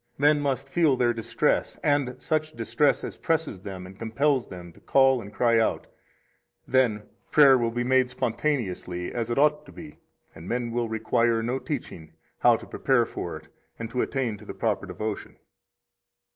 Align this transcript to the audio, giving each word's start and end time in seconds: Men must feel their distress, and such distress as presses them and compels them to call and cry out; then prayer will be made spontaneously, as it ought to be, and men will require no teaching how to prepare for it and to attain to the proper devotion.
Men 0.17 0.39
must 0.39 0.67
feel 0.67 0.97
their 0.97 1.13
distress, 1.13 1.77
and 1.83 2.19
such 2.19 2.53
distress 2.53 3.03
as 3.03 3.17
presses 3.17 3.61
them 3.61 3.85
and 3.85 3.99
compels 3.99 4.47
them 4.47 4.73
to 4.73 4.79
call 4.79 5.21
and 5.21 5.31
cry 5.31 5.59
out; 5.59 5.85
then 6.67 7.03
prayer 7.29 7.55
will 7.55 7.69
be 7.69 7.83
made 7.83 8.09
spontaneously, 8.09 9.13
as 9.13 9.29
it 9.29 9.37
ought 9.37 9.63
to 9.67 9.71
be, 9.71 9.99
and 10.33 10.49
men 10.49 10.71
will 10.71 10.89
require 10.89 11.43
no 11.43 11.59
teaching 11.59 12.13
how 12.39 12.55
to 12.55 12.65
prepare 12.65 13.05
for 13.05 13.37
it 13.37 13.49
and 13.77 13.91
to 13.91 14.01
attain 14.01 14.37
to 14.37 14.45
the 14.45 14.55
proper 14.55 14.87
devotion. 14.87 15.35